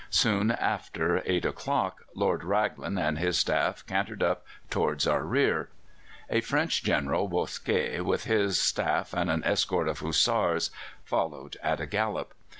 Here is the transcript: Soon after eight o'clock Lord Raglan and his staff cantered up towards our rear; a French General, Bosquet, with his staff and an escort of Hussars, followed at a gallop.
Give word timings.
Soon 0.09 0.49
after 0.49 1.21
eight 1.27 1.45
o'clock 1.45 2.05
Lord 2.15 2.43
Raglan 2.43 2.97
and 2.97 3.19
his 3.19 3.37
staff 3.37 3.85
cantered 3.85 4.23
up 4.23 4.43
towards 4.71 5.05
our 5.05 5.23
rear; 5.23 5.69
a 6.27 6.41
French 6.41 6.81
General, 6.81 7.27
Bosquet, 7.27 7.99
with 8.01 8.23
his 8.23 8.59
staff 8.59 9.13
and 9.13 9.29
an 9.29 9.43
escort 9.43 9.87
of 9.87 9.99
Hussars, 9.99 10.71
followed 11.05 11.55
at 11.61 11.79
a 11.79 11.85
gallop. 11.85 12.33